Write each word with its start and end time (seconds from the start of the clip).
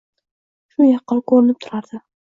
Shu 0.71 0.87
yaqqol 0.87 1.21
ko‘rinib 1.33 1.63
turardi. 1.67 2.05